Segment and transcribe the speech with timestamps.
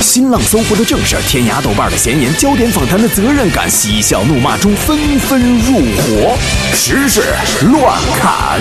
[0.00, 6.36] 新浪、搜狐的正事，天涯、豆瓣的闲言，焦点访谈的责任感，嬉笑怒骂中纷纷入伙，
[6.74, 7.22] 时事
[7.70, 8.60] 乱砍。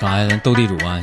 [0.00, 0.98] 干啥呀斗地主啊，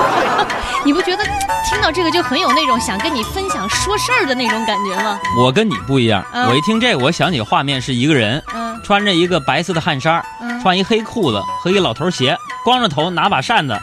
[0.84, 1.24] 你不觉得
[1.68, 5.18] 听到这个就很有那种想跟你分享说事儿的那种感觉吗？
[5.38, 13.80] 我跟你不一样，嗯我一听这个，我想起画面是一个人，嗯穿着一个白色的汗衫，嗯穿一黑裤子和一老头鞋，光着头拿把扇子。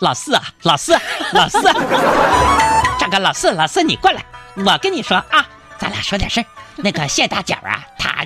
[0.00, 0.98] 老四啊，老四，
[1.32, 1.60] 老四，
[2.98, 4.24] 这个老四，老四你过来，
[4.56, 5.46] 我跟你说啊，
[5.78, 6.46] 咱俩说点事儿。
[6.76, 8.24] 那个谢大脚啊，他，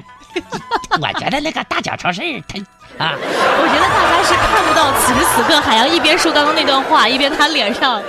[1.01, 2.59] 我觉得那个大脚超市他
[3.05, 8.01] 啊，我觉得大家是看不到此时此刻海洋一边说刚刚那段话，一边他脸上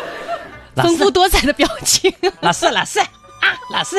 [0.75, 2.13] 丰富，多彩的表情。
[2.41, 3.07] 老四，老四啊，
[3.71, 3.97] 老四，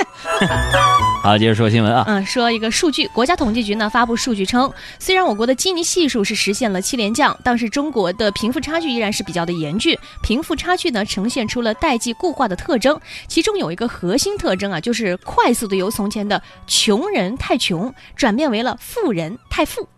[1.22, 2.04] 好，接着说新闻啊。
[2.06, 9.96] 嗯，说一个数据，国家统计局呢发布数据称，虽然我国的基尼系数是实现了七连降，但是中国的贫富差距依然是比较的严峻。
[10.22, 19.88] 贫富差距呢呈现出了代际固化的特征，其中有一个核心特征啊，就是快速的由从前的穷人太穷转变为了富人太富。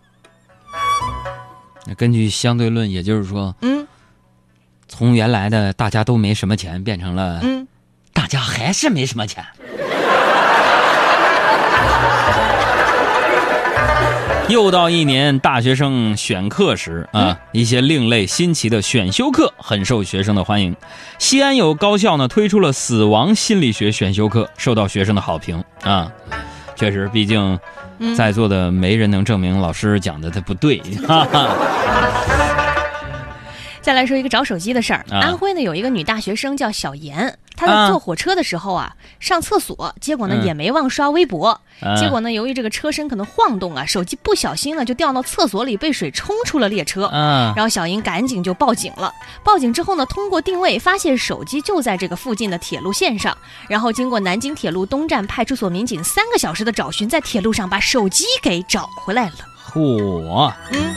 [1.87, 3.87] 那根据相对论，也就是说，嗯
[4.89, 7.69] 从原来的大家都没什么钱，变成了嗯，
[8.19, 9.45] 大家还是没什么钱。
[14.49, 20.75] 又到一年大学生选课时啊，一些另类新奇的选修课很受学生的欢迎。
[21.21, 26.11] 西安有高校呢推出了死亡心理学选修课，受到学生的好评啊。
[26.75, 27.57] 确实，毕竟
[28.01, 30.81] 嗯在座的没人能证明老师讲的他不对。
[31.07, 31.55] 哈哈。
[33.81, 35.05] 再来说一个找手机的事儿。
[35.09, 41.61] 啊安徽呢有一个女大学生叫小妍，她在啊坐火车的时候啊，上厕所，结果呢、嗯也没忘刷微博。
[41.83, 47.11] 嗯结果呢，由于这个车身可能晃动啊，手机不小心呢就掉到厕所里，被水冲出了列车。
[47.13, 49.13] 嗯然后小英赶紧就报警了。
[49.43, 53.37] 报警之后呢，通过定位发现手机就在这个附近的铁路线上。
[53.69, 59.35] 然后经过南京铁路东站派出所民警三个小时的找寻，在铁路上把手机给找回来了。
[59.73, 60.53] 嚯！
[60.73, 60.95] 嗯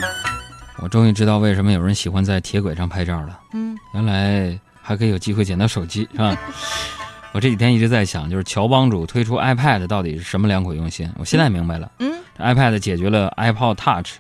[0.83, 3.39] 我终于知道为什么有人喜欢在铁轨上拍照了。
[3.53, 6.35] 嗯，原来还可以有机会捡到手机，是吧？
[7.33, 11.09] 我这几天一直在想，就是乔帮主推出 iPad 到底是什么良苦用心？
[11.17, 14.15] 我现在明白了，嗯，iPad 解决了 iPod Touch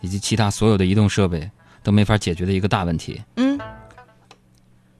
[0.00, 1.50] 以及其他所有的移动设备
[1.82, 3.58] 都没法解决的一个大问题，嗯，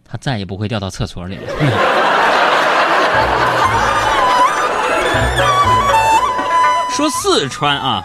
[0.05, 1.53] 它再也不会掉到厕所里了。
[6.91, 8.05] 说四川啊，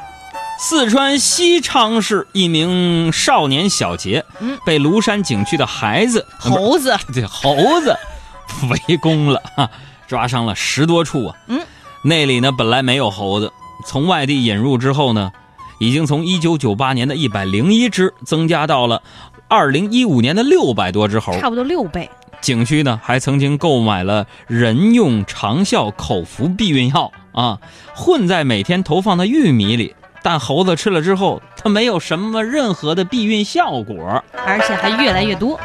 [0.60, 7.96] 四川西昌市一名少年小杰，嗯被庐山景区的孩子猴子，对猴子
[8.90, 9.70] 围攻了，哈，
[10.08, 11.36] 抓伤了十多处啊。
[11.48, 11.62] 嗯，
[12.02, 13.52] 那里呢本来没有猴子，
[13.86, 15.32] 从外地引入之后呢，
[15.80, 19.04] 已经从一九九八年的一百零一只增加到了
[19.48, 21.40] 二零一五年的六百多只猴。
[21.40, 22.10] 差不多六倍。
[22.42, 27.60] 景区呢还曾经购买了人用长效口服避孕药啊，
[27.94, 29.94] 混在每天投放的玉米里。
[30.28, 34.22] 但猴子吃了之后，它没有什么任何的避孕效果。
[34.46, 35.58] 而且还越来越多。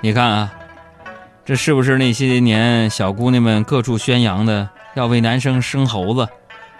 [0.00, 0.52] 你看啊，
[1.44, 6.26] 这是不是那些年小姑娘们各处宣扬的要为男生生猴子，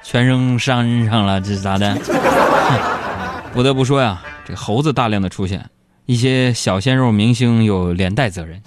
[0.02, 1.40] 全扔山上了？
[1.40, 1.96] 这是咋的？
[3.54, 5.64] 不得不说呀，这猴子大量的出现，
[6.06, 8.60] 一些小鲜肉明星有连带责任。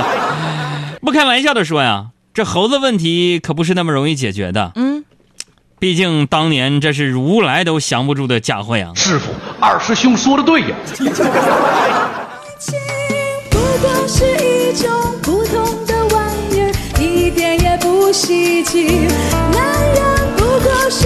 [1.02, 4.72] 不开玩笑的说呀，这猴子问题可不是那么容易解决的。
[4.76, 4.93] 嗯，
[5.84, 8.90] 毕竟当年这是如来都降不住的假货呀。
[8.94, 9.30] 师傅，
[9.60, 10.68] 二师兄说的对呀。
[12.58, 12.74] 情
[13.50, 14.90] 不过是一种
[15.20, 19.06] 普通的玩意儿，一点也不稀奇。
[19.52, 21.03] 男人不过是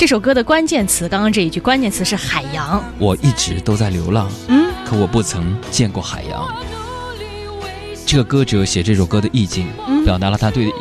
[0.00, 2.82] 这首歌的关键词，刚刚这一句关键词是海洋。
[2.98, 6.48] 我一直都在流浪，嗯，可我不曾见过海洋。
[8.06, 10.72] 这个歌者写这首歌的意境，嗯表达了他对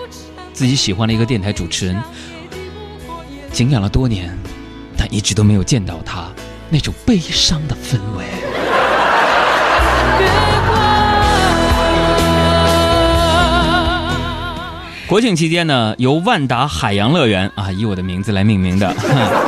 [0.53, 2.01] 自己喜欢的一个电台主持人
[3.51, 4.33] 敬仰了多年，
[4.95, 6.29] 但一直都没有见到他
[6.69, 8.23] 那种悲伤的氛围。
[15.09, 18.95] 国庆期间呢，由万达海洋乐园啊，以我的名字来命名的，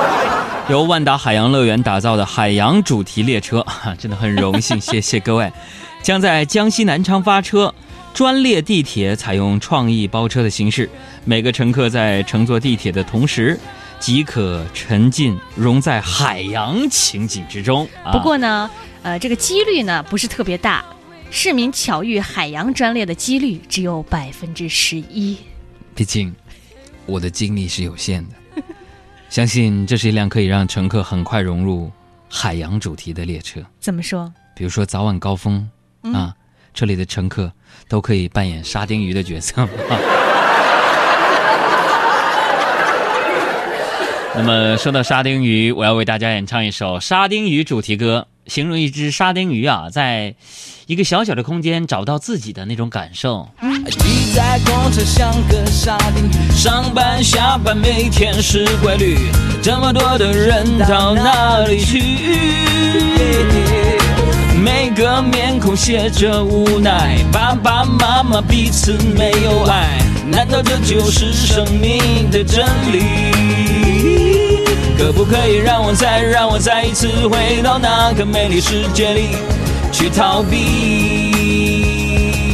[0.67, 5.53] 由万达海洋乐园打造的海洋主题列车，哈真的很荣幸，谢谢各位，
[6.01, 7.71] 将在江西南昌发车。
[8.11, 10.89] 专列地铁采用创意包车的形式，
[11.25, 13.59] 每个乘客在乘坐地铁的同时，
[13.99, 17.87] 即可沉浸融在海洋情景之中。
[18.11, 18.67] 不过呢，
[19.03, 20.83] 呃，这个几率呢不是特别大。
[21.29, 25.37] 市民巧遇海洋专列的几率只有百分之十一。
[25.93, 26.33] 毕竟，
[27.05, 28.35] 我的精力是有限的。
[29.29, 31.91] 相信这是一辆可以让乘客很快融入
[32.29, 33.61] 海洋主题的列车。
[33.79, 34.31] 怎么说？
[34.55, 35.69] 比如说早晚高峰、
[36.13, 36.35] 啊，
[36.73, 37.51] 这里的乘客
[37.87, 39.67] 都可以扮演沙丁鱼的角色。
[44.33, 50.35] 那么说到沙丁鱼，我要为大家演唱一首沙丁鱼主题歌，形容一只沙丁鱼啊，在
[50.87, 53.49] 一个小小的空间找到自己的那种感受。
[53.89, 59.17] 挤在公车像个沙丁鱼，上班下班每天是规律，
[59.61, 62.01] 这么多的人到哪里去？
[64.63, 69.97] 每个面孔写着无奈，爸爸妈妈彼此没有爱，
[70.27, 73.60] 难道这就是生命的真理？
[75.01, 79.29] 可不可以让我再让我再一次回到那个美丽世界里，
[79.91, 81.31] 去逃避，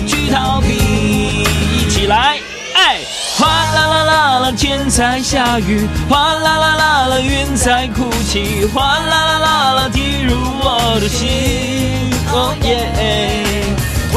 [0.07, 1.43] 去逃避，
[1.75, 2.39] 一起来，
[2.73, 2.99] 哎！
[3.37, 12.09] 哗啦啦啦啦，天在下雨；哗啦啦啦啦，云在哭泣；哗啦啦啦啦，滴入我的心。
[12.31, 12.87] 哦耶！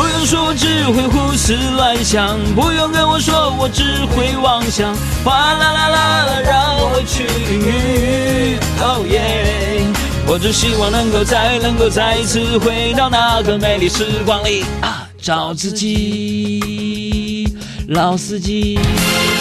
[0.00, 4.96] 不用说，我只会胡思乱想；不用跟我说，我只会妄想。
[5.22, 8.58] 哗啦啦啦啦，让我去淋雨。
[8.80, 9.84] 哦耶！
[10.26, 17.54] 我只希望能够再能够再一次回到那个美丽时光里啊，找自己，
[17.88, 18.78] 老司机。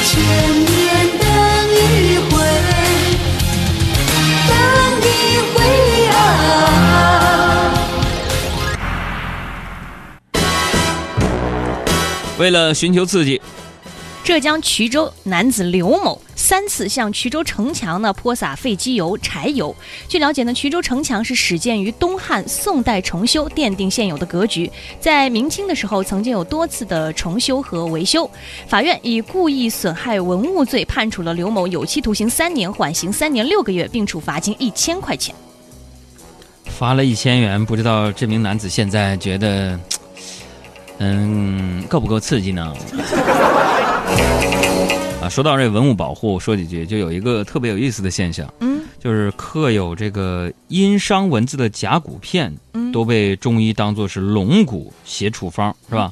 [0.04, 1.26] 千年等
[1.72, 2.36] 一回，
[4.50, 4.52] 等
[5.08, 5.58] 一回
[6.12, 6.18] 啊！
[12.40, 13.42] 为了寻求刺激，
[14.24, 19.76] 浙江衢州男子刘某三次向衢州城墙呢泼洒废机油、柴油。
[20.08, 24.72] 据了解呢，衢州城墙是始建于东汉、宋代重修，奠定现有的格局。
[25.02, 28.30] 在明清的时候，曾经有多次的重修和维修。
[28.70, 35.36] 法院以故意损害文物罪判处了刘某有期徒刑三年，缓刑三年六个月，并处罚金一千块钱。
[36.64, 39.78] 罚了一千元，不知道这名男子现在觉得，
[41.00, 42.72] 嗯，够不够刺激呢？
[45.22, 56.12] 啊，说到这文物保护，说几句，就有一个特别有意思的现象，嗯，就是刻有这个殷商文字的甲骨片，嗯都被中医当做是龙骨写处方，是吧？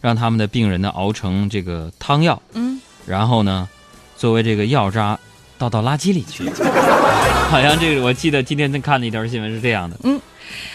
[0.00, 3.68] 让他们的病人呢熬成这个汤药，嗯，然后呢，
[4.16, 5.18] 作为这个药渣
[5.56, 6.48] 倒到垃圾里去。
[7.50, 9.96] 好像这个我记得今天看的一条新闻是这样的。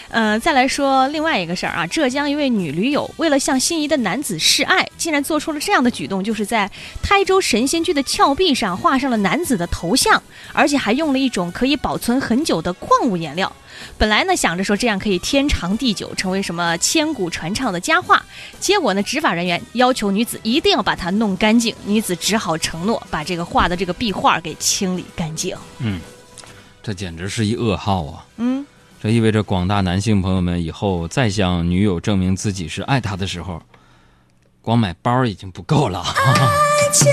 [0.08, 6.70] 呃，再来说另外一个事儿啊，浙江一位女驴友为了向心仪的男子示爱，竟然做出了这样的举动，就是在
[7.02, 10.22] 台州神仙居的峭壁上画上了男子的头像，
[10.52, 13.52] 而且还用了一种可以保存很久的矿物颜料。
[13.98, 18.24] 本来呢想着说这样可以天长地久，成为什么千古传唱的佳话，
[18.60, 25.56] 结果呢执法人员要求女子一定要把它弄干净，女子只好承诺把这个画的这个壁画给清理干净。
[25.80, 26.00] 嗯，
[26.82, 28.24] 这简直是一噩耗啊！
[28.36, 28.64] 嗯，
[29.04, 33.60] 这意味着广大男性朋友们以后再向女友证明自己是爱她的时候，
[34.62, 36.00] 光买包已经不够了。
[36.00, 37.12] 爱情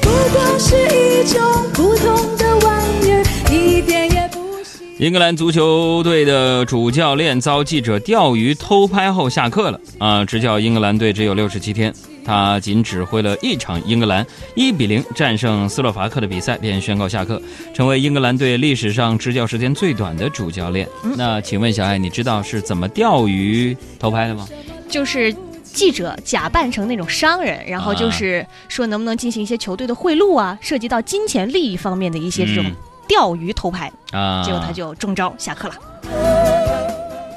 [0.00, 1.40] 不过是一种
[1.72, 3.22] 普通的玩意儿，
[3.52, 10.24] 一点也不稀英格兰足球队的主教练遭记者钓鱼偷拍后下课了啊！
[10.24, 17.40] 执教英格兰队只有六十七天，他仅指挥了一场英格兰一比零战胜斯洛伐克的比赛，便宣告下课，
[17.74, 20.88] 成为英格兰队历史上执教时间最短的主教练。
[21.16, 24.48] 那请问小艾，你知道是怎么钓鱼偷拍的吗？
[24.88, 32.76] 就是记者假扮成那种商人，然后就是说能不能进行一些球队的贿赂啊，涉及到金钱利益方面的一些这种嗯
[33.08, 35.74] 钓鱼偷拍，啊，结果他就中招下课了。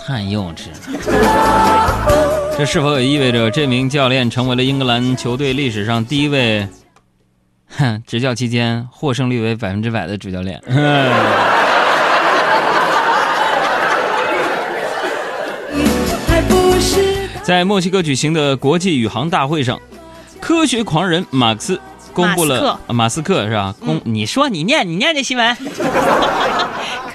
[0.05, 0.75] 太幼稚了。
[2.57, 6.67] 这是否也意味着这名教练成为了英格兰球队历史上第一位，
[7.77, 10.61] 哼，执教期间获胜率为百分之百的主教练？
[17.43, 19.79] 在墨西哥举行的国际宇航大会上，
[20.39, 21.79] 科学狂人马克思
[22.13, 23.75] 公布了马斯克啊马斯克是吧？
[23.85, 25.55] 公、你说你念你念这新闻，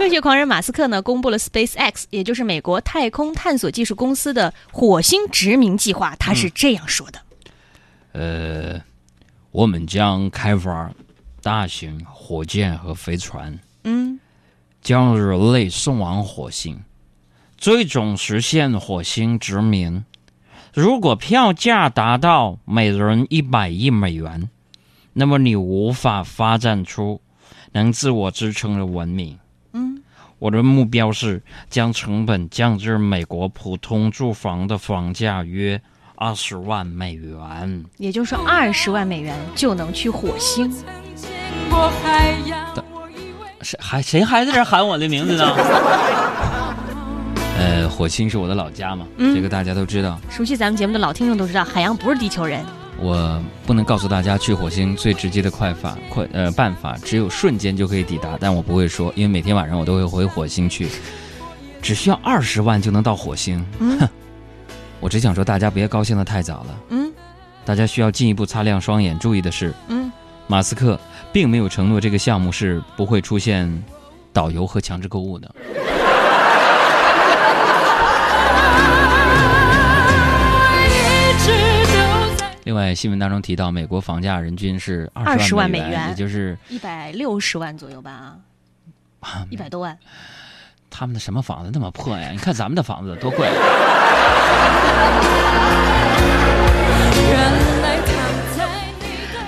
[0.00, 6.16] 科学狂人马斯克呢，公布了 SpaceX，也就是美国太空探索技术公司的火星殖民计划。
[6.16, 7.20] 他是这样说的：
[8.12, 8.80] 呃，
[9.50, 10.90] 我们将开发
[11.42, 14.18] 大型火箭和飞船，嗯，
[14.80, 16.82] 将人类送往火星，
[17.58, 20.02] 最终实现火星殖民。
[20.72, 24.48] 如果票价达到每人一百亿美元，
[25.12, 27.20] 那么你无法发展出
[27.72, 29.38] 能自我支撑的文明。
[30.40, 35.80] 嗯，我的目标是将成本降至美国普通住房的房价约
[36.16, 37.84] 二十万美元。
[37.98, 40.72] 也就是说，二十万美元就能去火星。
[41.68, 42.74] 过海洋，
[43.62, 45.54] 谁还谁还在这喊我的名字呢？
[47.56, 50.18] 呃，火星是我的老家嘛，嗯这个大家都知道。
[50.30, 52.64] 熟悉咱们节目的老听众都知道，海洋不是地球人。
[53.02, 60.88] 我不能告诉大家去火星最直接的快法快呃办法，只有瞬间就可以抵达，但我不会说，因为每天晚上我都会回火星去，
[61.80, 63.64] 只需要二十万就能到火星。
[63.78, 64.08] 哼，
[65.00, 67.10] 我只想说大家别高兴的太早了，嗯
[67.64, 70.10] 大家需要进一步擦亮双眼，注意的是，嗯，
[70.46, 70.98] 马斯克
[71.32, 73.82] 并没有承诺这个项目是不会出现
[74.32, 75.54] 导游和强制购物的。
[82.64, 88.36] 另外，新闻当中提到，美国房价人均是二20十美万美元也就是一百六十万左右吧，
[89.20, 89.98] 啊，一百多万。
[90.90, 92.30] 他们的什么房子那么破呀？
[92.30, 93.48] 你看咱们的房子多贵。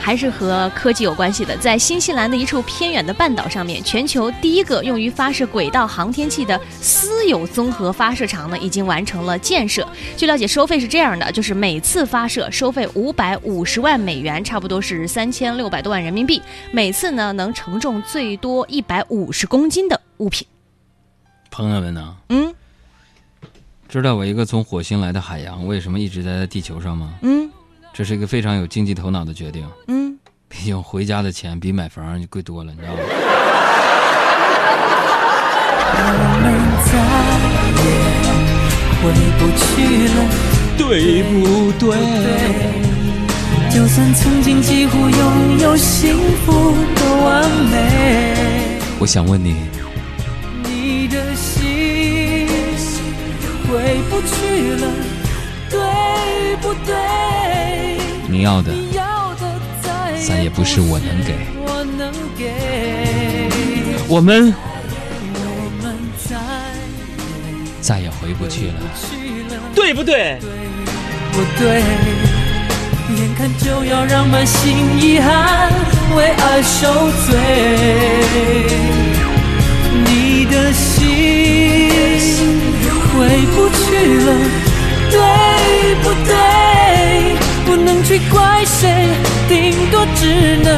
[0.03, 1.57] 还是和科技有关系的。
[1.59, 9.87] 在新西兰的一处偏远的半岛上面，全球第一个用于发射轨道航天器的私有综合发射场呢，已经完成了建设。
[10.17, 16.43] 据了解，收费是这样的，就是每次发射收费五百五十万美元，差不多是三千六百多万人民币。
[16.73, 20.45] 每次呢，能承重最多一百五十公斤的物品。
[21.51, 22.53] 朋友们呢，嗯
[23.89, 27.13] 知道我一个从火星来的海洋为什么一直待在地球上吗？
[27.21, 27.52] 嗯
[27.95, 29.69] 这是一个非常有经济头脑的决定。
[29.89, 30.19] 嗯，
[30.49, 33.01] 毕竟回家的钱比买房就贵多了，你知道吗？
[35.95, 36.07] 我
[36.43, 36.45] 们
[36.89, 36.91] 再
[37.79, 37.85] 也
[38.99, 39.03] 回
[39.39, 39.63] 不去
[40.09, 40.19] 了，
[40.79, 41.33] 对不
[41.79, 41.87] 对？
[43.71, 49.57] 就算曾经几乎拥有幸福的完美，我想问你，
[50.65, 52.49] 你的心
[53.69, 54.85] 回不去了，
[55.71, 55.79] 对？
[58.29, 61.35] 你要的你要的再再也不是我能给。
[64.09, 64.53] 我们
[65.35, 65.97] 我们
[66.29, 66.37] 再
[67.81, 68.75] 再也回不去了。
[68.95, 69.61] 去了。
[69.75, 70.39] 对不对？
[71.33, 71.83] 不对，
[73.17, 75.73] 眼看就要让满心遗憾
[76.15, 77.31] 为爱受罪，
[80.05, 81.89] 你的心
[83.15, 83.17] 回
[83.55, 83.81] 不去
[84.25, 84.29] 了，
[85.13, 87.37] 对不对？
[87.67, 89.09] 不能去怪谁，
[89.49, 90.73] 顶多只能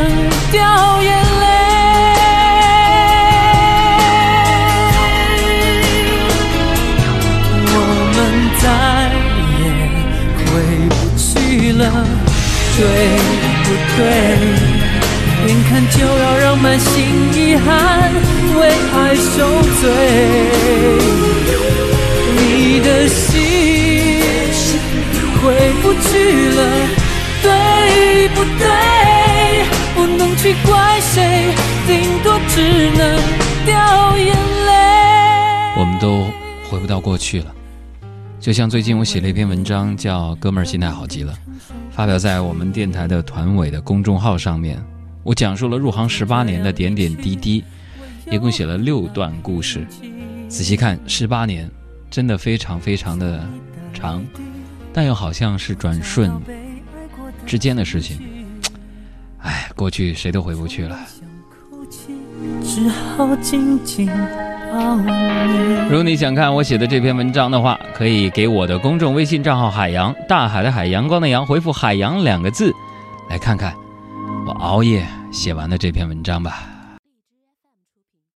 [36.84, 37.54] 不到过去了。
[38.38, 41.32] 就像最近我写了一篇文章，叫《哥们儿心态好极了》，
[41.90, 44.78] 发表在我们电台的团委的公众号上面。
[45.22, 47.64] 我讲述了入行十八年的点点滴滴，
[48.30, 49.86] 一共写了六段故事。
[50.46, 51.70] 仔细看，十八年
[52.10, 53.42] 真的非常非常的
[53.94, 54.22] 长，
[54.92, 56.38] 但又好像是转瞬
[57.46, 58.20] 之间的事情。
[59.38, 61.00] 哎，过去谁都回不去了。
[62.62, 64.06] 只好静静。
[65.88, 72.72] 如果你想看我写的这篇文章的话，可以给我的公众微信账号“海洋大海的海阳光的阳”回复“海洋”两个字，
[73.28, 73.74] 来看看
[74.46, 76.73] 我熬夜写完的这篇文章吧。